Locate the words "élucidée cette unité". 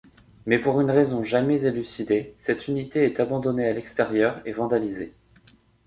1.67-3.03